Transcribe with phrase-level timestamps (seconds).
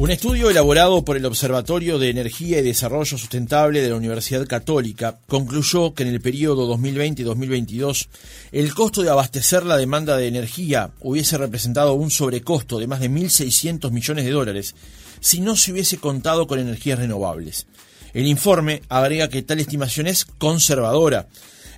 [0.00, 5.18] Un estudio elaborado por el Observatorio de Energía y Desarrollo Sustentable de la Universidad Católica
[5.26, 8.08] concluyó que en el periodo 2020 y 2022
[8.50, 13.10] el costo de abastecer la demanda de energía hubiese representado un sobrecosto de más de
[13.10, 14.74] 1.600 millones de dólares
[15.20, 17.66] si no se hubiese contado con energías renovables.
[18.14, 21.28] El informe agrega que tal estimación es conservadora.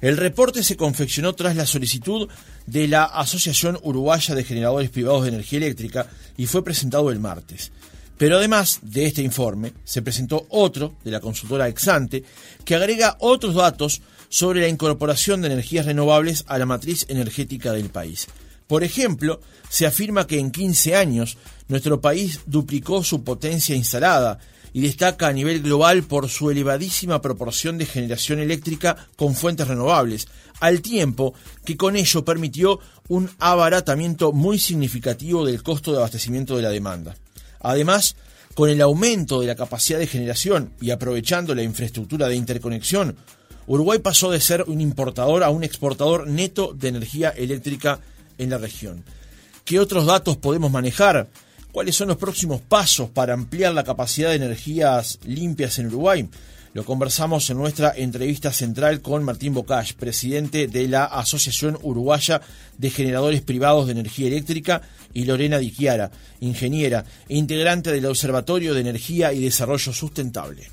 [0.00, 2.28] El reporte se confeccionó tras la solicitud
[2.66, 7.72] de la Asociación Uruguaya de Generadores Privados de Energía Eléctrica y fue presentado el martes.
[8.22, 12.22] Pero además de este informe, se presentó otro de la consultora Exante
[12.64, 17.88] que agrega otros datos sobre la incorporación de energías renovables a la matriz energética del
[17.88, 18.28] país.
[18.68, 24.38] Por ejemplo, se afirma que en 15 años nuestro país duplicó su potencia instalada
[24.72, 30.28] y destaca a nivel global por su elevadísima proporción de generación eléctrica con fuentes renovables,
[30.60, 36.62] al tiempo que con ello permitió un abaratamiento muy significativo del costo de abastecimiento de
[36.62, 37.16] la demanda.
[37.62, 38.16] Además,
[38.54, 43.16] con el aumento de la capacidad de generación y aprovechando la infraestructura de interconexión,
[43.66, 48.00] Uruguay pasó de ser un importador a un exportador neto de energía eléctrica
[48.38, 49.04] en la región.
[49.64, 51.28] ¿Qué otros datos podemos manejar?
[51.70, 56.28] ¿Cuáles son los próximos pasos para ampliar la capacidad de energías limpias en Uruguay?
[56.74, 62.40] Lo conversamos en nuestra entrevista central con Martín Bocage, presidente de la Asociación Uruguaya
[62.78, 64.80] de Generadores Privados de Energía Eléctrica,
[65.12, 70.70] y Lorena Diquiara, ingeniera e integrante del Observatorio de Energía y Desarrollo Sustentable.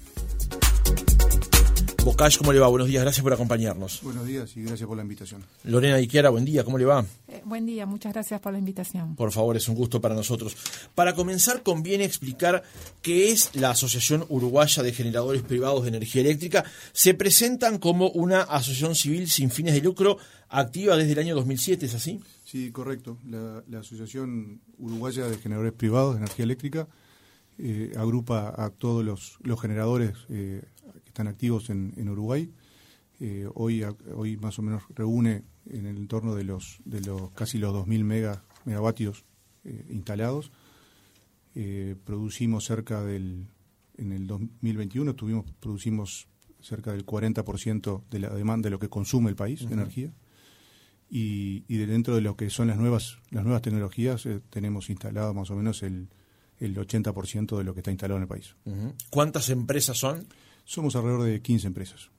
[2.19, 2.67] Bocage, ¿cómo le va?
[2.67, 4.01] Buenos días, gracias por acompañarnos.
[4.03, 5.41] Buenos días y gracias por la invitación.
[5.63, 7.05] Lorena Diquiara, buen día, ¿cómo le va?
[7.29, 9.15] Eh, buen día, muchas gracias por la invitación.
[9.15, 10.57] Por favor, es un gusto para nosotros.
[10.95, 12.63] Para comenzar, conviene explicar
[13.01, 16.65] qué es la Asociación Uruguaya de Generadores Privados de Energía Eléctrica.
[16.91, 20.17] Se presentan como una asociación civil sin fines de lucro
[20.49, 22.19] activa desde el año 2007, ¿es así?
[22.43, 23.17] Sí, correcto.
[23.29, 26.89] La, Asociación Uruguaya de Generadores Privados de Energía Eléctrica
[27.57, 32.51] eh, agrupa a todos los, generadores eh, que están activos en, Uruguay.
[33.19, 33.83] Eh, hoy,
[34.15, 38.41] hoy más o menos reúne en el entorno de los, de los casi los 2.000
[38.65, 39.25] megavatios
[39.89, 40.51] instalados.
[42.05, 43.47] producimos cerca del,
[43.99, 46.27] en el 2021 tuvimos, producimos
[46.61, 50.13] cerca del 40% de la demanda de lo que consume el país de energía
[51.09, 55.33] y, y dentro de lo que son las nuevas las nuevas tecnologías eh, tenemos instalado
[55.33, 56.09] más o menos el,
[56.59, 58.55] el 80% de lo que está instalado en el país.
[59.09, 60.27] ¿Cuántas empresas son?
[60.69, 62.11] Somos alrededor de 15 empresas.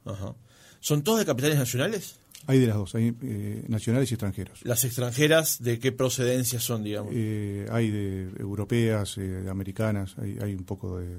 [0.81, 2.19] ¿Son todas de capitales nacionales?
[2.47, 4.61] Hay de las dos, hay eh, nacionales y extranjeros.
[4.65, 7.13] ¿Las extranjeras de qué procedencia son, digamos?
[7.15, 11.19] Eh, hay de europeas, eh, de americanas, hay, hay, un poco de,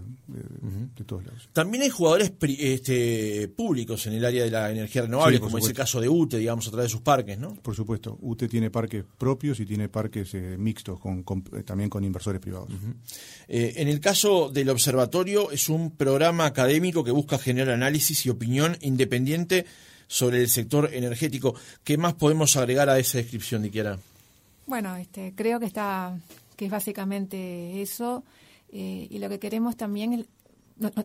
[1.06, 1.50] todos lados.
[1.54, 5.74] También hay jugadores este, públicos en el área de la energía renovable, como es el
[5.74, 7.54] caso de UTE, digamos, a través de sus parques, ¿no?
[7.54, 11.24] Por supuesto, UTE tiene parques propios y tiene parques mixtos, con,
[11.66, 12.70] también con inversores privados.
[13.48, 18.76] en el caso del observatorio, es un programa académico que busca generar análisis y opinión
[18.82, 19.66] independiente
[20.12, 21.56] sobre el sector energético.
[21.86, 23.98] ¿Qué más podemos agregar a esa descripción, Diquiara?
[24.68, 26.20] Bueno, este, creo que está
[26.58, 28.26] que es básicamente eso
[28.74, 30.28] eh, y lo que queremos también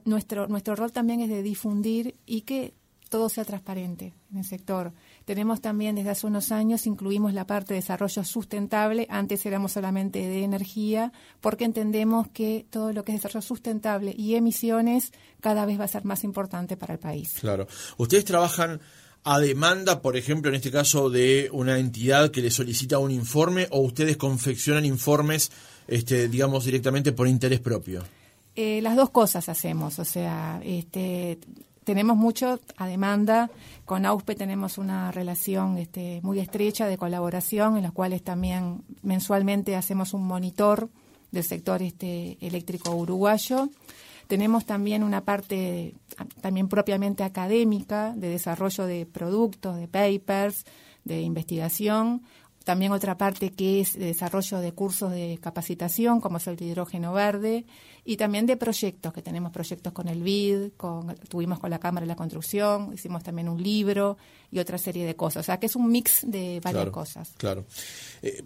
[0.05, 2.75] nuestro nuestro rol también es de difundir y que
[3.09, 4.93] todo sea transparente en el sector.
[5.27, 10.21] Tenemos también desde hace unos años, incluimos la parte de desarrollo sustentable, antes éramos solamente
[10.21, 15.11] de energía, porque entendemos que todo lo que es desarrollo sustentable y emisiones
[15.41, 17.35] cada vez va a ser más importante para el país.
[17.41, 17.67] Claro.
[17.97, 18.81] Ustedes trabajan
[19.25, 23.67] a demanda, por ejemplo, en este caso, de una entidad que le solicita un informe
[23.73, 25.51] o ustedes confeccionan informes,
[25.89, 28.05] este, digamos, directamente por interés propio?
[28.55, 31.41] Eh, las dos cosas hacemos, o sea, este,
[31.87, 33.49] tenemos mucho a demanda.
[33.85, 39.77] Con AUSPE tenemos una relación este, muy estrecha de colaboración, en las cuales también mensualmente
[39.77, 40.89] hacemos un monitor
[41.31, 43.69] del sector este, eléctrico uruguayo.
[44.27, 45.95] Tenemos también una parte
[46.41, 50.67] también propiamente académica de desarrollo de productos, de papers,
[51.05, 52.23] de investigación.
[52.67, 57.13] También otra parte que es de desarrollo de cursos de capacitación, como es el hidrógeno
[57.13, 57.65] verde,
[58.05, 62.03] y también de proyectos, que tenemos proyectos con el BID, con, tuvimos con la Cámara
[62.03, 64.19] de la Construcción, hicimos también un libro
[64.51, 65.43] y otra serie de cosas.
[65.43, 67.35] O sea, que es un mix de varias cosas.
[67.37, 67.67] Claro.
[68.21, 68.43] Eh,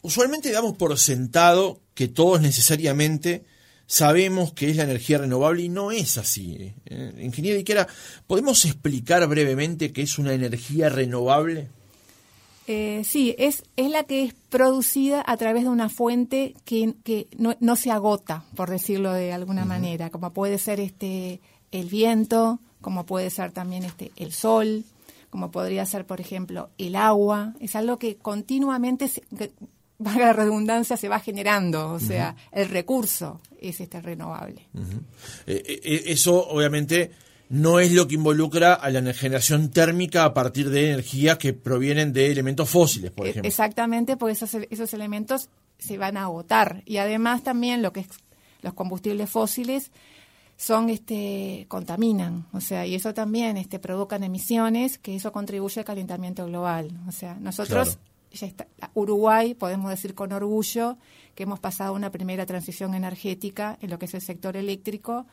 [0.00, 3.44] usualmente damos por sentado que todos necesariamente
[3.86, 6.72] sabemos que es la energía renovable y no es así.
[6.86, 7.12] ¿eh?
[7.20, 7.86] Ingeniero Iquera,
[8.26, 11.68] ¿podemos explicar brevemente qué es una energía renovable?
[12.70, 17.26] Eh, sí, es, es la que es producida a través de una fuente que, que
[17.38, 21.40] no, se agota, por decirlo de alguna manera, como puede ser este
[21.72, 24.84] el viento, como puede ser también este el sol,
[25.30, 27.54] como podría ser, por ejemplo, el agua.
[27.58, 29.10] Es algo que continuamente
[29.98, 34.68] valga la redundancia, se va generando, o sea, el recurso es este renovable.
[35.46, 37.12] Eh, eh, eso obviamente
[37.48, 42.12] no es lo que involucra a la generación térmica a partir de energías que provienen
[42.12, 43.48] de elementos fósiles, por ejemplo.
[43.48, 45.48] Exactamente, porque esos, esos elementos
[45.78, 46.82] se van a agotar.
[46.84, 48.08] Y además también lo que es
[48.60, 49.90] los combustibles fósiles
[50.56, 55.84] son este contaminan, o sea, y eso también este provocan emisiones, que eso contribuye al
[55.84, 56.90] calentamiento global.
[57.06, 57.98] O sea, nosotros
[58.32, 60.98] ya está, Uruguay podemos decir con orgullo
[61.36, 65.26] que hemos pasado una primera transición energética en lo que es el sector eléctrico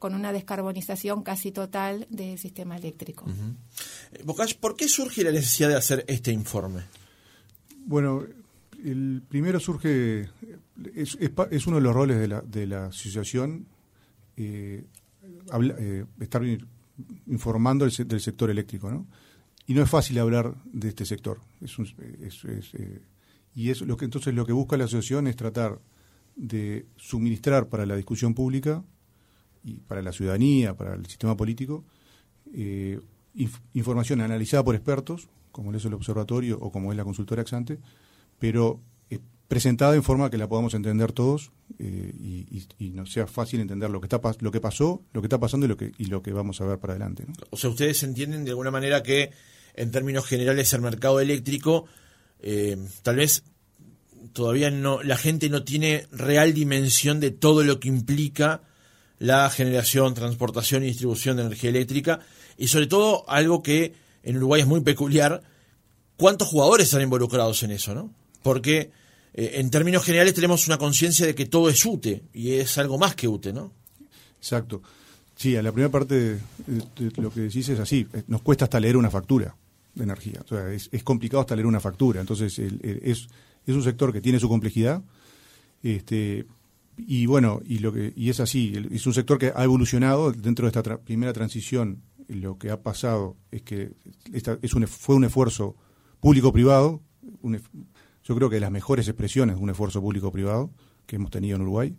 [0.00, 3.26] con una descarbonización casi total del sistema eléctrico.
[3.26, 6.80] Uh ¿por qué surge la necesidad de hacer este informe?
[7.86, 8.24] Bueno,
[8.84, 10.28] el primero surge,
[10.94, 13.66] es, es, uno de los roles de la, de la asociación,
[14.36, 14.84] eh,
[15.52, 16.42] eh, estar
[17.26, 19.06] informando del sector eléctrico, ¿no?
[19.66, 21.40] Y no es fácil hablar de este sector.
[21.60, 21.76] Es,
[22.74, 23.02] eh,
[23.54, 25.78] y es lo que entonces lo que busca la asociación es tratar
[26.36, 28.82] de suministrar para la discusión pública
[29.62, 31.84] y para la ciudadanía, para el sistema político,
[32.54, 33.00] eh,
[33.74, 37.78] información analizada por expertos, como es el observatorio o como es la consultora Exante,
[38.38, 38.80] pero
[39.10, 39.18] eh,
[39.48, 43.90] presentada en forma que la podamos entender todos eh, y, y, nos sea fácil entender
[43.90, 46.22] lo que está lo que pasó, lo que está pasando y lo que y lo
[46.22, 47.24] que vamos a ver para adelante.
[47.50, 49.30] O sea, ustedes entienden de alguna manera que
[49.74, 51.86] en términos generales el mercado eléctrico
[53.02, 53.44] tal vez
[54.32, 58.62] todavía no la gente no tiene real dimensión de todo lo que implica
[59.20, 62.20] la generación, transportación y distribución de energía eléctrica
[62.56, 65.42] y sobre todo algo que en Uruguay es muy peculiar,
[66.16, 68.12] cuántos jugadores están involucrados en eso, ¿no?
[68.42, 68.90] Porque
[69.34, 72.98] eh, en términos generales tenemos una conciencia de que todo es UTE y es algo
[72.98, 73.72] más que UTE, ¿no?
[74.38, 74.82] Exacto.
[75.36, 76.40] Sí, a la primera parte de,
[77.16, 79.54] lo que decís es así, eh, nos cuesta hasta leer una factura
[79.94, 83.28] de energía, o sea, es, complicado hasta leer una factura, entonces es,
[83.66, 85.02] es un sector que tiene su complejidad,
[85.82, 86.46] este,
[87.06, 90.70] y bueno, y lo que y es así, es un sector que ha evolucionado dentro
[90.70, 92.02] de esta primera transición.
[92.28, 93.92] Lo que ha pasado es que
[94.32, 95.76] esta, es un, fue un esfuerzo
[96.20, 97.02] público-privado,
[98.22, 100.70] yo creo que las mejores expresiones de un esfuerzo público-privado
[101.06, 101.96] que hemos tenido en Uruguay,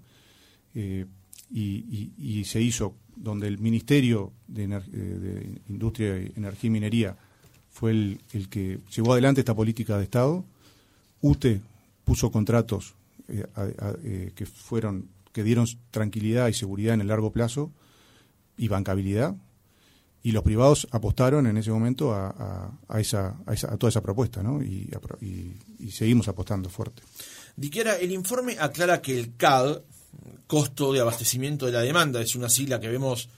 [0.73, 1.05] eh,
[1.53, 7.17] y, se hizo donde el Ministerio de, eh, de, Industria, Energía y Minería
[7.69, 10.45] fue el, el que llevó adelante esta política de Estado.
[11.21, 11.61] UTE
[12.05, 12.95] puso contratos
[13.27, 17.71] eh, que fueron que dieron tranquilidad y seguridad en el largo plazo
[18.57, 19.35] y bancabilidad
[20.23, 24.61] y los privados apostaron en ese momento a, esa, a, toda esa propuesta ¿no?
[24.61, 24.89] y,
[25.91, 27.01] seguimos apostando fuerte.
[27.55, 29.81] Diquera, el informe aclara que el CAD,
[30.45, 33.29] costo de abastecimiento de la demanda, es una sigla que vemos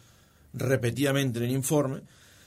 [0.53, 2.01] repetidamente en el informe,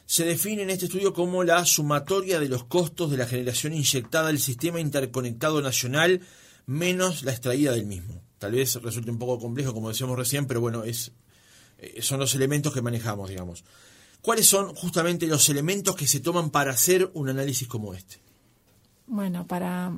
[0.05, 4.29] se define en este estudio como la sumatoria de los costos de la generación inyectada
[4.29, 6.21] al sistema interconectado nacional
[6.67, 8.23] menos la extraída del mismo.
[8.39, 11.13] Tal vez resulte un poco complejo, como decíamos recién, pero bueno, es,
[11.79, 13.65] eh, son los elementos que manejamos, digamos.
[14.21, 18.19] ¿Cuáles son justamente los elementos que se toman para hacer un análisis como este?
[19.07, 19.97] Bueno, para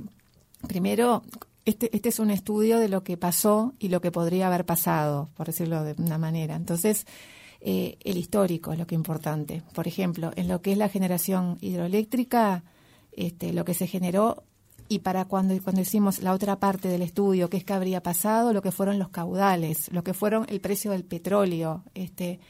[0.67, 1.25] primero,
[1.65, 5.31] este, este es un estudio de lo que pasó y lo que podría haber pasado,
[5.35, 6.57] por decirlo de una manera.
[6.57, 7.07] Entonces,
[7.61, 9.63] eh, el histórico es lo que es importante.
[9.75, 12.65] Por ejemplo, en lo que es la generación hidroeléctrica,
[13.13, 14.45] este, lo que se generó
[14.89, 18.53] y para cuando, cuando hicimos la otra parte del estudio, qué es que habría pasado,
[18.53, 22.41] lo que fueron los caudales, lo que fueron el precio del petróleo, este,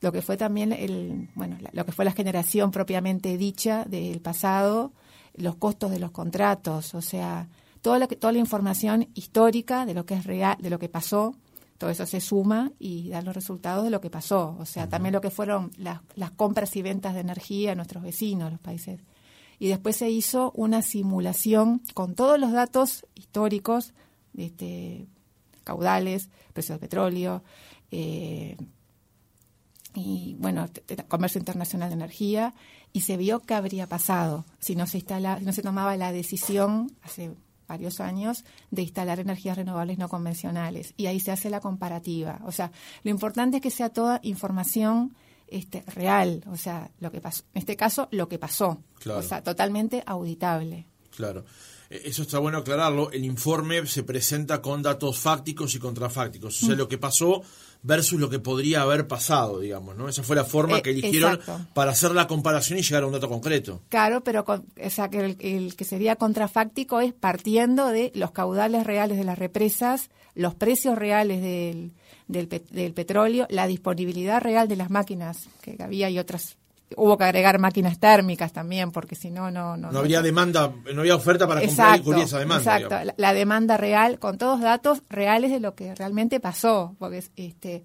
[0.00, 4.92] lo que fue también el, bueno, lo que fue la generación propiamente dicha del pasado,
[5.34, 7.48] los costos de los contratos, o sea,
[7.80, 11.34] toda la, toda la información histórica de lo que es real, de lo que pasó,
[11.78, 15.14] todo eso se suma y da los resultados de lo que pasó, o sea, también
[15.14, 19.00] lo que fueron las, las compras y ventas de energía a nuestros vecinos, los países
[19.58, 23.92] y después se hizo una simulación con todos los datos históricos,
[24.36, 25.06] este,
[25.64, 27.42] caudales, precio del petróleo,
[27.90, 28.56] eh,
[29.94, 30.68] y bueno,
[31.08, 32.54] comercio internacional de energía,
[32.92, 36.92] y se vio qué habría pasado si no se instala, no se tomaba la decisión
[37.02, 37.34] hace
[37.66, 40.94] varios años de instalar energías renovables no convencionales.
[40.96, 42.40] Y ahí se hace la comparativa.
[42.44, 42.72] O sea,
[43.04, 45.14] lo importante es que sea toda información
[45.50, 49.42] este, real, o sea, lo que pasó, en este caso, lo que pasó, o sea,
[49.42, 50.86] totalmente auditable.
[51.14, 51.44] Claro.
[51.90, 53.10] E, eso está bueno aclararlo.
[53.10, 56.62] El informe se presenta con datos fácticos y contrafácticos.
[56.62, 56.78] O sea, mm.
[56.78, 57.42] lo que pasó
[57.82, 60.08] versus lo que podría haber pasado, digamos, ¿no?
[60.08, 61.40] Esa fue la forma eh, que eligieron
[61.74, 63.82] para hacer la comparación y llegar a un dato concreto.
[63.88, 69.16] Claro, pero o sea, que el, que sería contrafáctico es partiendo de los caudales reales
[69.16, 71.92] de las represas, los precios reales del,
[72.28, 72.48] del,
[72.94, 76.56] petróleo, la disponibilidad real de las máquinas que había y otras
[76.96, 79.76] hubo que agregar máquinas térmicas también, porque si no, no...
[79.76, 82.78] No, habría demanda, no había oferta para comprar y cubrir esa demanda.
[82.78, 87.84] Exacto, la, demanda real, con todos datos reales de lo que realmente pasó, porque este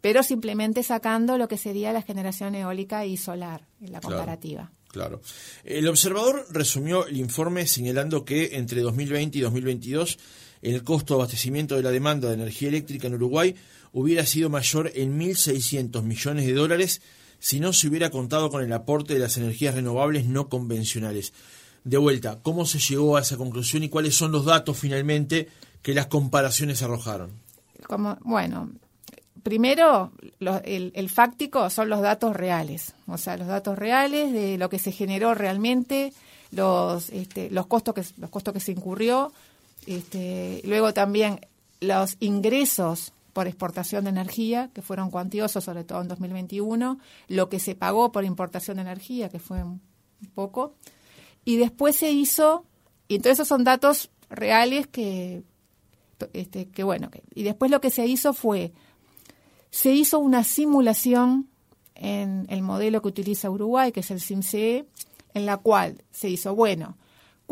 [0.00, 4.70] pero simplemente sacando lo que sería la generación eólica y solar en la comparativa.
[4.88, 5.22] Claro.
[5.64, 10.18] El observador resumió el informe señalando que entre 2020 y 2022
[10.64, 13.54] el costo de abastecimiento de la demanda de energía eléctrica en Uruguay
[13.92, 17.00] hubiera sido mayor en 1.600 millones de dólares
[17.38, 21.32] si no se hubiera contado con el aporte de las energías renovables no convencionales.
[21.84, 25.48] De vuelta, ¿cómo se llegó a esa conclusión y cuáles son los datos finalmente
[25.82, 27.32] que las comparaciones arrojaron?
[28.22, 28.70] Bueno,
[29.42, 30.12] primero,
[30.64, 34.90] el, fáctico son los datos reales, o sea, los datos reales de lo que se
[34.90, 36.14] generó realmente,
[36.50, 39.32] los, este, costos, que, los costos que se incurrió,
[39.86, 41.40] este, luego también
[41.80, 46.98] los ingresos por exportación de energía, que fueron cuantiosos, sobre todo en 2021,
[47.28, 49.80] lo que se pagó por importación de energía, que fue un
[50.34, 50.74] poco,
[51.44, 52.64] y después se hizo,
[53.08, 55.42] y entonces esos son datos reales que,
[56.32, 58.72] este, que bueno, y después lo que se hizo fue,
[59.70, 61.48] se hizo una simulación
[61.96, 64.86] en el modelo que utiliza Uruguay, que es el CIMCE,
[65.34, 66.96] en la cual se hizo, bueno,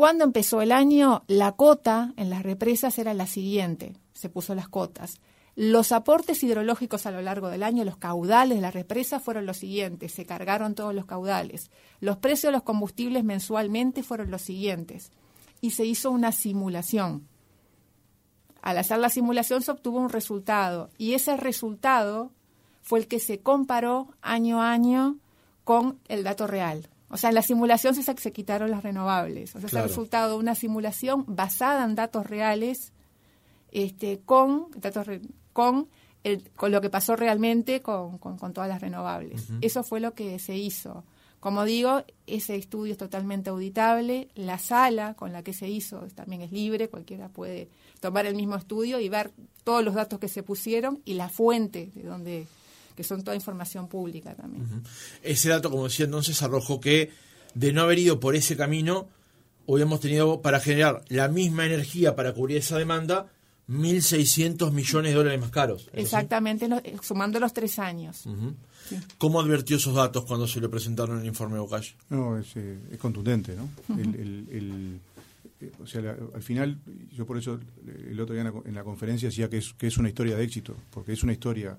[0.03, 4.67] cuando empezó el año, la cota en las represas era la siguiente, se puso las
[4.67, 5.21] cotas.
[5.55, 9.55] Los aportes hidrológicos a lo largo del año, los caudales de la represa fueron los
[9.55, 11.71] siguientes, se cargaron todos los caudales.
[12.01, 15.13] Los precios de los combustibles mensualmente fueron los siguientes
[15.61, 17.25] y se hizo una simulación.
[18.61, 22.33] Al hacer la simulación se obtuvo un resultado y ese resultado
[22.81, 25.15] fue el que se comparó año a año
[25.63, 26.89] con el dato real.
[27.13, 29.55] O sea, en la simulación se, se quitaron las renovables.
[29.55, 32.91] O sea, es el resultado de una simulación basada en datos reales
[33.71, 35.05] este, con datos
[35.53, 35.87] con,
[36.23, 39.47] el, con lo que pasó realmente con, con, todas las renovables.
[39.61, 41.03] Eso fue lo que se hizo.
[41.39, 44.29] Como digo, ese estudio es totalmente auditable.
[44.33, 48.55] La sala con la que se hizo también es libre, cualquiera puede tomar el mismo
[48.55, 49.31] estudio y ver
[49.63, 52.47] todos los datos que se pusieron y la fuente de donde
[52.95, 54.83] que son toda información pública también.
[55.21, 57.11] Ese dato, como decía entonces, arrojó que
[57.53, 59.07] de no haber ido por ese camino,
[59.65, 63.27] hubiéramos tenido para generar la misma energía para cubrir esa demanda,
[63.69, 65.89] 1.600 millones de dólares más caros.
[65.93, 66.67] Exactamente,
[67.01, 68.25] sumando los tres años.
[69.17, 71.93] ¿Cómo advirtió esos datos cuando se le presentaron el informe Bocash?
[72.09, 73.69] No, es, eh, contundente, ¿no?
[73.97, 76.77] Eh, o sea, al final,
[77.13, 77.57] yo por eso
[77.87, 80.75] el otro día en la, conferencia decía que es, que es una historia de éxito,
[80.91, 81.77] porque es una historia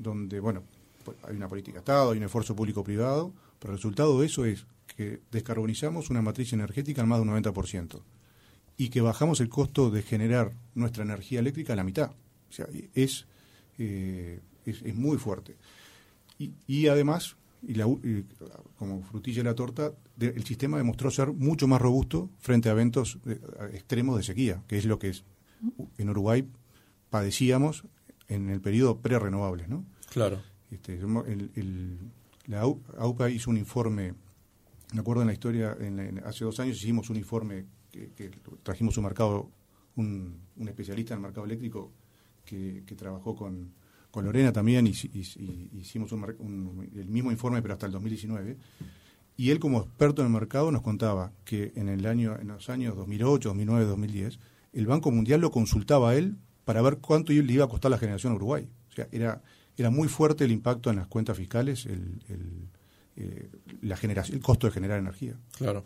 [0.00, 0.62] donde, bueno,
[1.04, 4.44] pues, hay una política de Estado, hay un esfuerzo público-privado, pero el resultado de eso
[4.44, 4.66] es
[4.96, 8.00] que descarbonizamos una matriz energética al más de un 90%
[8.76, 12.12] y que bajamos el costo de generar nuestra energía eléctrica a la mitad.
[12.48, 13.26] O sea, es,
[13.78, 15.56] eh, es, muy fuerte.
[16.38, 17.74] Y, y además, y
[18.78, 23.18] como frutilla de la torta, el sistema demostró ser mucho más robusto frente a eventos
[23.72, 25.24] extremos de sequía, que es lo que es,
[25.98, 26.48] en Uruguay
[27.10, 27.84] padecíamos
[28.30, 29.84] en el periodo pre-renovables, ¿no?
[30.08, 30.40] Claro.
[30.70, 31.98] Este, el,
[32.46, 34.14] la AUPA hizo un informe,
[34.94, 35.76] me acuerdo en la historia,
[36.24, 38.30] hace dos años hicimos un informe que,
[38.62, 39.50] trajimos un mercado,
[39.96, 41.92] un, especialista en el mercado eléctrico
[42.44, 43.72] que, trabajó con,
[44.10, 48.56] con, Lorena también y, hicimos el mismo informe pero hasta el 2019
[49.36, 52.68] y él como experto en el mercado nos contaba que en el año en los
[52.68, 54.38] años 2008, 2009, 2010
[54.72, 56.36] el Banco Mundial lo consultaba a él
[56.70, 58.68] para ver cuánto le iba a costar la generación a Uruguay.
[58.90, 59.42] O sea, era
[59.76, 62.20] era muy fuerte el impacto en las cuentas fiscales, el,
[63.16, 63.50] eh,
[63.82, 65.34] la generación, el costo de generar energía.
[65.56, 65.84] Claro.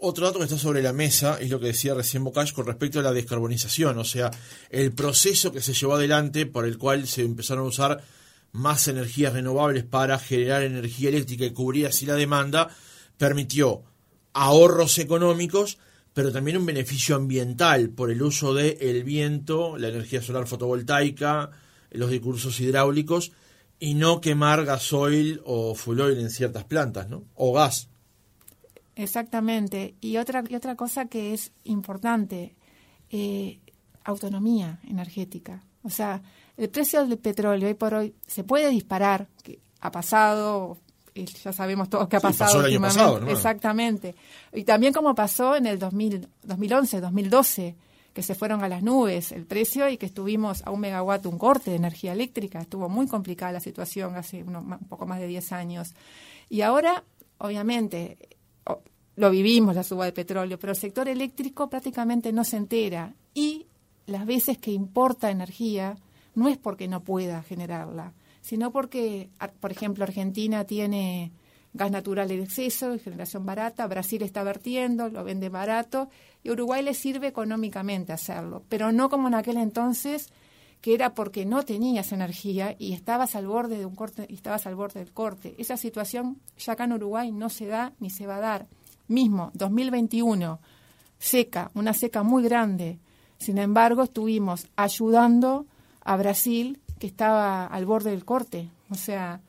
[0.00, 3.00] Otro dato que está sobre la mesa es lo que decía recién Bocash con respecto
[3.00, 4.30] a la descarbonización, o sea,
[4.70, 8.04] el proceso que se llevó adelante por el cual se empezaron a usar
[8.52, 12.68] más energías renovables para generar energía eléctrica y cubrir así la demanda,
[13.16, 13.82] permitió
[14.32, 15.78] ahorros económicos,
[16.18, 21.52] pero también un beneficio ambiental por el uso del el viento, la energía solar fotovoltaica,
[21.92, 23.30] los recursos hidráulicos,
[23.78, 27.22] y no quemar gasoil o fuel oil en ciertas plantas, ¿no?
[27.36, 27.88] O gas.
[28.96, 29.94] Exactamente.
[30.00, 32.56] Y otra, y otra cosa que es importante,
[33.10, 33.60] eh,
[34.02, 35.62] autonomía energética.
[35.84, 36.20] O sea,
[36.56, 40.78] el precio del petróleo hoy por hoy se puede disparar, que ha pasado,
[41.24, 43.32] ya sabemos todos que ha pasado últimamente.
[43.32, 44.14] Exactamente.
[44.52, 47.76] Y también como pasó en el 2000, 2011, 2012
[48.18, 51.38] que se fueron a las nubes el precio y que estuvimos a un megawatt un
[51.38, 52.60] corte de energía eléctrica.
[52.60, 55.94] Estuvo muy complicada la situación hace un poco más de 10 años.
[56.48, 57.04] Y ahora,
[57.38, 58.18] obviamente,
[59.14, 63.14] lo vivimos la suba de petróleo, pero el sector eléctrico prácticamente no se entera.
[63.34, 63.66] Y
[64.06, 65.96] las veces que importa energía
[66.34, 68.14] no es porque no pueda generarla,
[68.48, 69.28] sino porque,
[69.60, 71.32] por ejemplo, Argentina tiene
[71.74, 76.08] gas natural de exceso, de generación barata, Brasil está vertiendo, lo vende barato,
[76.42, 80.32] y Uruguay le sirve económicamente hacerlo, pero no como en aquel entonces
[80.80, 84.66] que era porque no tenías energía y estabas al borde de un corte y estabas
[84.66, 85.54] al borde del corte.
[85.58, 88.66] Esa situación ya acá en Uruguay no se da ni se va a dar.
[89.08, 90.58] Mismo 2021
[91.18, 92.98] seca, una seca muy grande.
[93.36, 95.66] Sin embargo, estuvimos ayudando
[96.00, 98.68] a Brasil que estaba al borde del corte.
[98.90, 99.40] O sea,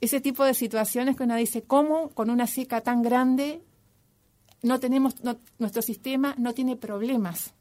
[0.00, 3.62] ese tipo de situaciones que uno dice, ¿cómo con una seca tan grande
[4.62, 5.16] no tenemos,
[5.58, 7.52] nuestro sistema no tiene problemas?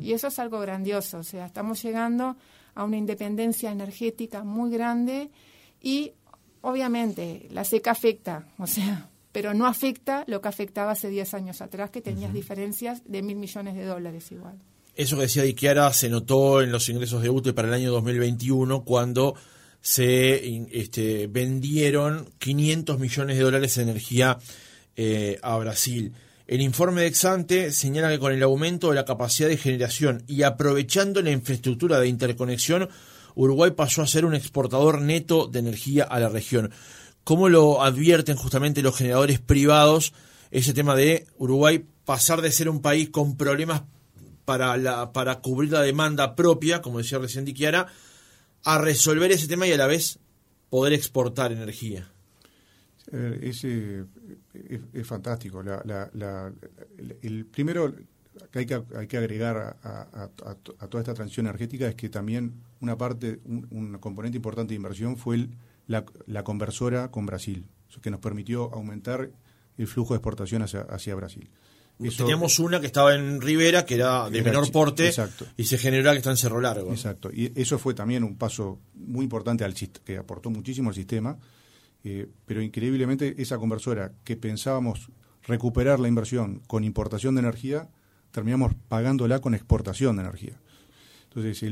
[0.00, 2.36] Y eso es algo grandioso, o sea, estamos llegando
[2.76, 5.32] a una independencia energética muy grande
[5.80, 6.12] y
[6.60, 11.60] obviamente la seca afecta, o sea, pero no afecta lo que afectaba hace 10 años
[11.60, 14.60] atrás, que tenías diferencias de mil millones de dólares igual.
[14.96, 18.84] Eso que decía Iquiara se notó en los ingresos de UTE para el año 2021
[18.84, 19.34] cuando
[19.80, 24.38] se este, vendieron 500 millones de dólares de energía
[24.96, 26.14] eh, a Brasil.
[26.46, 30.42] El informe de Exante señala que con el aumento de la capacidad de generación y
[30.42, 32.88] aprovechando la infraestructura de interconexión,
[33.34, 36.70] Uruguay pasó a ser un exportador neto de energía a la región.
[37.24, 40.12] ¿Cómo lo advierten justamente los generadores privados
[40.50, 43.82] ese tema de Uruguay pasar de ser un país con problemas
[44.44, 47.88] para, la, para cubrir la demanda propia, como decía recién Diquiara,
[48.64, 50.18] a resolver ese tema y a la vez
[50.70, 52.10] poder exportar energía?
[53.12, 55.62] es, es, fantástico.
[57.22, 57.94] el primero
[58.50, 60.28] que hay que, hay que agregar a,
[60.88, 65.48] toda esta transición energética es que también una parte, un, componente importante de inversión fue
[65.86, 66.04] la,
[66.44, 67.66] conversora con Brasil,
[68.02, 69.30] que nos permitió aumentar
[69.76, 71.50] el flujo de exportación hacia, Brasil.
[71.98, 75.12] Teníamos una que estaba en Rivera, que era de menor porte,
[75.56, 76.90] y se generó que está en Cerro Largo.
[76.90, 81.38] Exacto, y eso fue también un paso muy importante al que aportó muchísimo al sistema
[82.04, 85.10] eh, pero increíblemente esa conversora que pensábamos
[85.42, 87.88] recuperar la inversión con importación de energía,
[88.30, 90.60] terminamos pagándola con exportación de energía.
[91.34, 91.62] Entonces,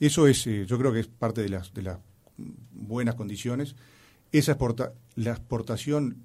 [0.00, 1.98] eso es, eh, yo creo que es parte de las, de las
[2.72, 3.76] buenas condiciones.
[4.32, 6.24] Esa exporta, la exportación,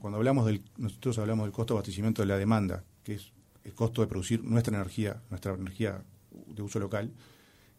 [0.00, 3.32] cuando hablamos del, nosotros hablamos del costo de abastecimiento de la demanda, que es
[3.64, 6.02] el costo de producir nuestra energía, nuestra energía
[6.46, 7.12] de uso local,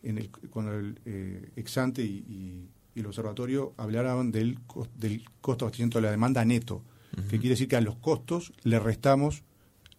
[0.01, 4.59] en el, con el eh, exante y, el observatorio hablaban del,
[4.95, 6.83] del costo de abastecimiento de la demanda neto,
[7.27, 9.41] que quiere decir que a los costos le restamos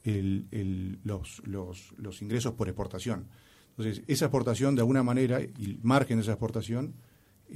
[0.05, 3.27] el, los, los, los, ingresos por exportación.
[3.71, 6.95] Entonces, esa exportación, de alguna manera, y el margen de esa exportación,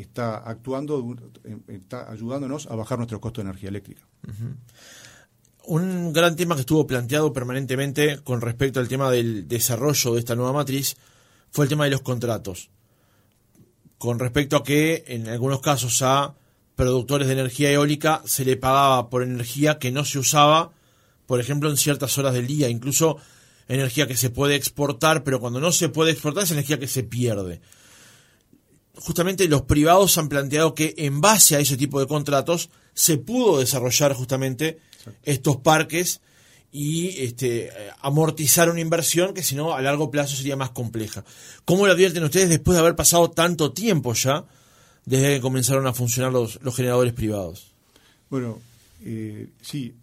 [0.02, 1.16] está actuando,
[1.66, 4.02] está ayudándonos a bajar nuestro costo de energía eléctrica.
[5.64, 10.34] Un gran tema que estuvo planteado permanentemente con respecto al tema del desarrollo de esta
[10.34, 10.96] nueva matriz
[11.50, 12.70] fue el tema de los contratos.
[13.98, 16.34] Con respecto a que en algunos casos a
[16.76, 20.70] productores de energía eólica se le pagaba por energía que no se usaba,
[21.26, 23.18] por ejemplo, en ciertas horas del día, incluso
[23.66, 27.02] energía que se puede exportar, pero cuando no se puede exportar es energía que se
[27.02, 27.60] pierde.
[29.00, 33.60] Justamente los privados han planteado que en base a ese tipo de contratos se pudo
[33.60, 34.80] desarrollar justamente
[35.22, 36.20] estos parques
[36.70, 41.24] y este, amortizar una inversión que si no a largo plazo sería más compleja.
[41.64, 44.44] ¿Cómo lo advierten ustedes después de haber pasado tanto tiempo ya
[45.06, 47.74] desde que comenzaron a funcionar los, los generadores privados?
[48.28, 48.60] Bueno,
[49.04, 49.94] eh, sí,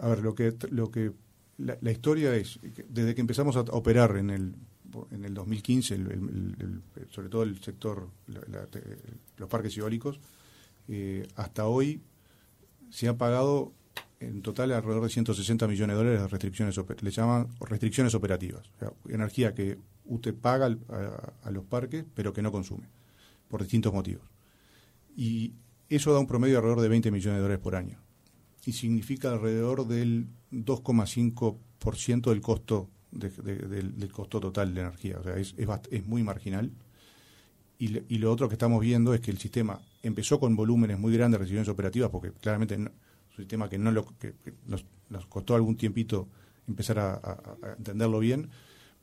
[0.00, 1.12] a ver, lo que, lo que
[1.58, 4.54] la, historia es, desde que empezamos a operar en el,
[5.10, 5.98] en el 2015,
[7.10, 8.08] sobre todo el sector,
[9.36, 10.20] los parques eólicos,
[10.88, 12.00] eh, hasta hoy
[12.90, 13.72] se ha pagado
[14.20, 18.70] en total alrededor de 160 millones de dólares de restricciones, le llaman restricciones operativas.
[19.08, 22.88] energía que usted paga a, los parques, pero que no consume,
[23.48, 24.24] por distintos motivos.
[25.16, 25.54] Y
[25.88, 27.98] eso da un promedio de alrededor de 20 millones de dólares por año.
[28.64, 35.18] Y significa alrededor del 2,5% del costo del, costo total de energía.
[35.20, 35.54] O sea, es,
[35.90, 36.70] es, muy marginal.
[37.78, 41.12] Y, y, lo otro que estamos viendo es que el sistema empezó con volúmenes muy
[41.12, 42.90] grandes de restricciones operativas, porque claramente un
[43.36, 44.34] sistema que, no lo, que,
[44.66, 44.84] nos,
[45.28, 46.28] costó algún tiempito
[46.68, 47.38] empezar a,
[47.78, 48.48] entenderlo bien,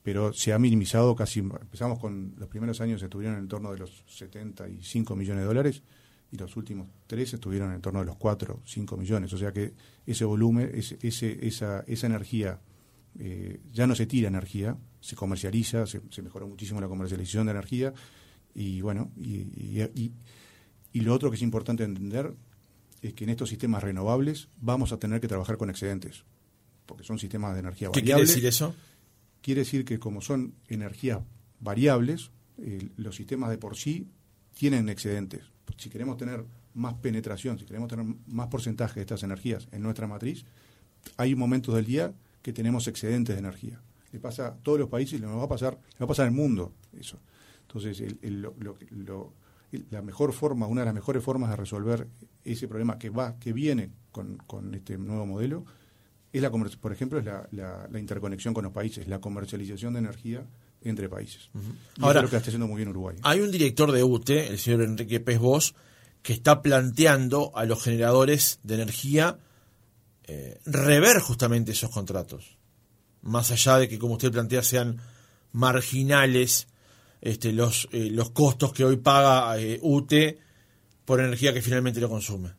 [0.03, 4.03] pero se ha minimizado casi, empezamos con los primeros años estuvieron en torno de los
[4.07, 5.83] 75 millones de dólares
[6.31, 9.73] y los últimos tres estuvieron en torno de los 4, 5 millones, o sea que
[10.05, 10.97] ese volumen, ese,
[11.45, 12.59] esa, esa energía,
[13.21, 17.93] eh, ya no se tira energía, se comercializa, se, mejoró muchísimo la comercialización de energía
[18.55, 19.39] y bueno, y,
[19.93, 20.13] y,
[20.93, 22.33] y lo otro que es importante entender
[23.01, 26.23] es que en estos sistemas renovables vamos a tener que trabajar con excedentes,
[26.85, 28.01] porque son sistemas de energía variable.
[28.01, 28.73] ¿Qué quiere decir eso?
[29.41, 31.19] Quiere decir que como son energías
[31.59, 32.31] variables,
[32.97, 34.07] los sistemas de por sí
[34.53, 35.41] tienen excedentes.
[35.77, 40.07] Si queremos tener más penetración, si queremos tener más porcentaje de estas energías en nuestra
[40.07, 40.45] matriz,
[41.17, 43.81] hay momentos del día que tenemos excedentes de energía.
[44.11, 46.25] Le pasa a todos los países y le va a pasar, le va a pasar
[46.25, 47.19] al mundo eso.
[47.61, 48.03] Entonces,
[49.91, 52.07] la mejor forma, una de las mejores formas de resolver
[52.43, 55.65] ese problema que va, que viene con, con este nuevo modelo,
[56.31, 60.45] es la por ejemplo, es la, la, interconexión con los países, la comercialización de energía
[60.81, 61.49] entre países.
[61.99, 63.17] Ahora, lo que está haciendo muy bien Uruguay.
[63.23, 65.73] Hay un director de UTE, el señor Enrique Pez Bosch,
[66.21, 69.37] que está planteando a los generadores de energía
[70.31, 72.55] eh, rever justamente esos contratos.
[73.23, 75.01] Más allá de que, como usted plantea, sean
[75.53, 76.67] marginales
[77.19, 80.37] este, los, eh, los costos que hoy paga eh, UTE
[81.03, 82.51] por energía que finalmente lo consume.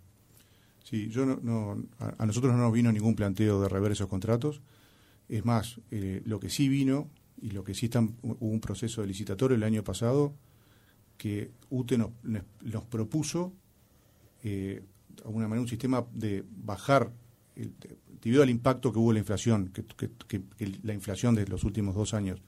[0.83, 4.61] Sí, yo no, a, nosotros no nos vino ningún planteo de rever esos contratos.
[5.29, 7.09] Es más, lo que sí vino
[7.41, 10.35] y lo que sí está, hubo un proceso de licitatorio el año pasado
[11.17, 13.53] que UTE nos, nos propuso
[14.43, 14.83] de
[15.25, 17.13] alguna manera un sistema de bajar
[18.23, 20.43] debido al impacto que hubo la inflación, que,
[20.83, 22.43] la inflación de los últimos dos años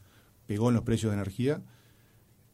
[0.47, 1.63] pegó en los precios de energía,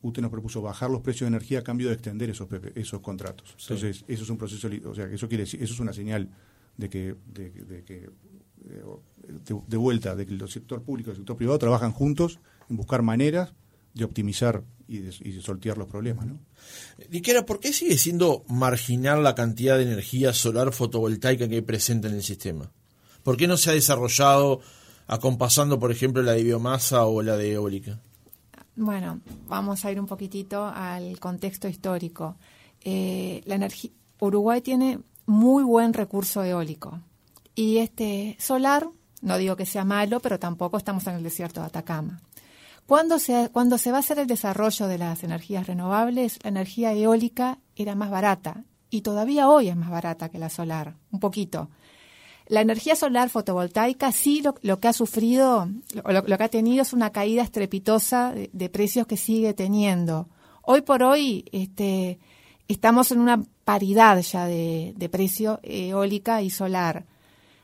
[0.02, 3.56] usted nos propuso bajar los precios de energía a cambio de extender esos esos contratos.
[3.60, 6.30] Entonces, eso es un proceso, o sea, eso quiere decir, eso es una señal
[6.76, 8.08] de que, de, que
[9.66, 13.02] de, vuelta, de que el sector público y el sector privado trabajan juntos en buscar
[13.02, 13.54] maneras
[13.94, 16.27] de optimizar y de, y soltear los problemas.
[16.27, 16.38] ¿no?
[17.09, 22.09] Diquera, ¿por qué sigue siendo marginal la cantidad de energía solar fotovoltaica que hay presente
[22.09, 22.70] en el sistema?
[23.22, 24.61] ¿Por qué no se ha desarrollado
[25.07, 27.98] acompasando, por ejemplo, la de biomasa o la de eólica?
[28.77, 32.37] Bueno, vamos a ir un poquitito al contexto histórico.
[32.85, 37.01] Eh, la energía, Uruguay tiene muy buen recurso eólico
[37.55, 38.88] y este solar,
[39.20, 42.22] no digo que sea malo, pero tampoco estamos en el desierto de Atacama.
[42.88, 47.94] Cuando se, va a hacer el desarrollo de las energías renovables, la energía eólica era
[47.94, 51.68] más barata y todavía hoy es más barata que la solar, un poquito.
[52.46, 55.68] La energía solar fotovoltaica sí lo, que ha sufrido,
[56.03, 60.31] lo, lo, que ha tenido es una caída estrepitosa de, precios que sigue teniendo.
[60.62, 62.18] Hoy por hoy este,
[62.68, 67.05] estamos en una paridad ya de, precio eólica y solar.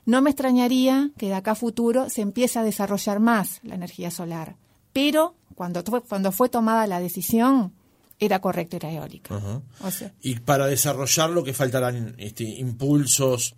[0.05, 4.11] No me extrañaría que de acá a futuro se empiece a desarrollar más la energía
[4.11, 4.57] solar.
[4.95, 7.75] Pero cuando, cuando fue tomada la decisión,
[8.19, 9.39] era correcto, era eólica.
[10.23, 13.57] y para desarrollarlo, ¿qué faltarán este, impulsos,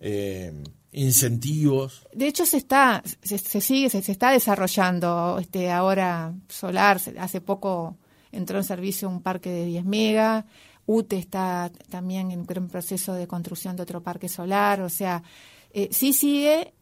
[0.00, 0.52] eh,
[0.96, 2.06] incentivos.
[2.14, 6.98] De hecho, se está, se, sigue, se, está desarrollando este ahora solar.
[7.18, 7.98] Hace poco
[8.32, 10.44] entró en servicio un parque de 10 megas.
[10.86, 14.80] UTE está también en un proceso de construcción de otro parque solar.
[14.80, 15.22] O sea,
[15.70, 16.72] eh, sí sigue.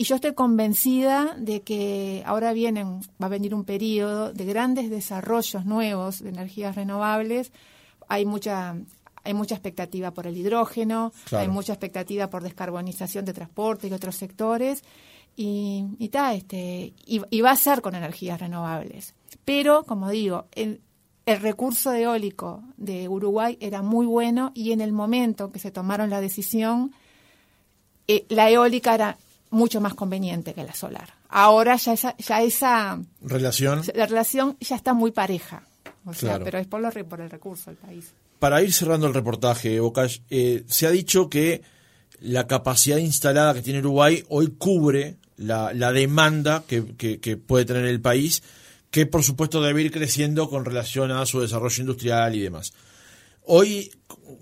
[0.00, 4.88] Y yo estoy convencida de que ahora vienen, va a venir un periodo de grandes
[4.88, 7.52] desarrollos nuevos de energías renovables.
[8.08, 8.76] Hay mucha
[9.24, 14.16] hay mucha expectativa por el hidrógeno, hay mucha expectativa por descarbonización de transporte y otros
[14.16, 14.84] sectores,
[15.36, 19.12] y, y, este, y, va a ser con energías renovables.
[19.44, 20.80] Pero, como digo, el,
[21.26, 26.08] el recurso eólico de Uruguay era muy bueno y en el momento que se tomaron
[26.08, 26.94] la decisión,
[28.08, 29.18] eh, la eólica era
[29.50, 31.14] mucho más conveniente que la solar.
[31.28, 35.62] Ahora ya esa, ya esa relación, la relación ya está muy pareja.
[36.06, 39.78] O sea, pero es por, por el recurso del país para ir cerrando el reportaje,
[39.78, 41.62] Bocash, eh, se ha dicho que
[42.20, 46.82] la capacidad instalada que tiene Uruguay hoy cubre la, demanda que,
[47.36, 48.42] puede tener el país,
[48.90, 52.72] que por supuesto debe ir creciendo con relación a su desarrollo industrial y demás.
[53.44, 53.90] Hoy,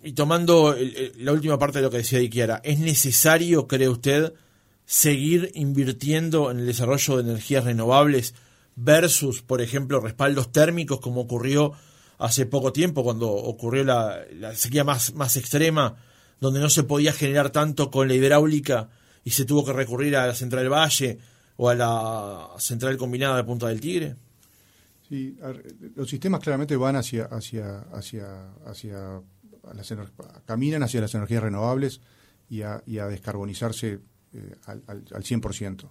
[0.02, 0.76] y tomando
[1.18, 4.32] la última parte de lo que decía Iquiara, ¿es necesario, cree usted,
[4.88, 8.34] seguir invirtiendo en el desarrollo de energías renovables
[8.74, 11.74] versus, por ejemplo, respaldos térmicos como ocurrió
[12.16, 14.24] hace poco tiempo, cuando ocurrió la,
[14.54, 15.96] sequía más, más extrema,
[16.40, 18.88] donde no se podía generar tanto con la hidráulica
[19.24, 21.18] y se tuvo que recurrir a la Central del Valle
[21.58, 24.16] o a la Central Combinada de Punta del Tigre?
[25.06, 25.36] Sí,
[25.96, 29.22] los sistemas claramente van hacia, hacia, hacia, hacia
[29.74, 29.92] las,
[30.46, 32.00] caminan hacia las energías renovables
[32.48, 34.00] y a, y a descarbonizarse
[34.32, 35.88] eh, al, al, al 100%.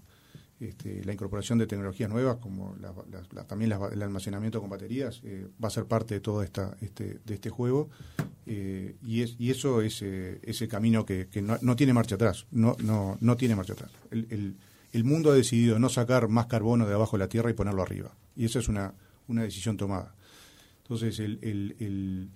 [0.60, 2.76] Este, la incorporación de tecnologías nuevas, como
[3.48, 7.34] también el almacenamiento con baterías, eh, va a ser parte de todo esta, este, de
[7.36, 7.90] este juego.
[8.48, 11.28] Eh, y, es, y eso es eh, ese camino que,
[11.62, 12.48] no, tiene marcha atrás.
[12.50, 13.92] No, no, no tiene marcha atrás.
[14.10, 14.56] El,
[14.94, 17.84] el, mundo ha decidido no sacar más carbono de abajo de la Tierra y ponerlo
[17.84, 18.16] arriba.
[18.36, 18.96] Y esa es una,
[19.28, 20.16] una decisión tomada.
[20.82, 22.32] Entonces, el,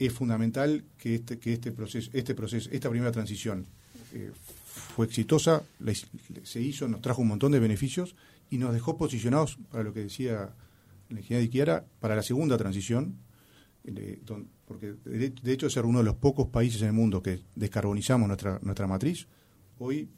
[0.00, 3.66] es fundamental que este, que este proceso, este proceso, esta primera transición
[4.70, 5.64] fue exitosa,
[6.44, 8.14] se hizo, nos trajo un montón de beneficios
[8.50, 10.54] y nos dejó posicionados para lo que decía
[11.08, 13.18] la ingeniera de Iquiara, para la segunda transición,
[14.66, 18.60] porque de, hecho ser uno de los pocos países en el mundo que descarbonizamos nuestra,
[18.62, 19.26] nuestra matriz,
[19.78, 20.08] hoy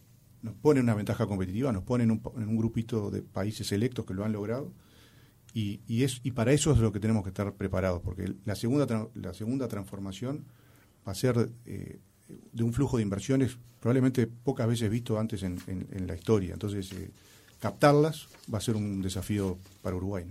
[0.42, 4.24] nos pone una ventaja competitiva, nos pone en un, grupito de países electos que lo
[4.24, 4.72] han logrado
[5.54, 8.54] y, y, es, y para eso es lo que tenemos que estar preparados, porque la
[8.54, 10.44] segunda, la segunda transformación
[11.06, 12.00] va a ser eh,
[12.52, 16.52] de un flujo de inversiones probablemente pocas veces visto antes en, en, la historia.
[16.52, 17.10] Entonces, eh,
[17.58, 20.24] captarlas va a ser un desafío para Uruguay.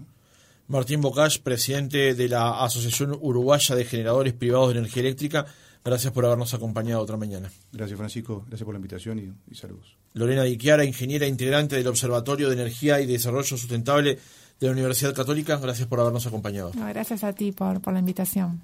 [0.69, 5.45] Martín Bocage, presidente de la Asociación Uruguaya de Generadores Privados de Energía Eléctrica,
[5.83, 7.51] gracias por habernos acompañado otra mañana.
[7.73, 8.45] Gracias, Francisco.
[8.47, 9.97] Gracias por la invitación y, y saludos.
[10.13, 14.17] Lorena Diquiara, ingeniera integrante del Observatorio de Energía y Desarrollo Sustentable
[14.61, 15.57] de la Universidad Católica.
[15.57, 16.71] Gracias por habernos acompañado.
[16.73, 18.61] gracias a ti por, por la invitación.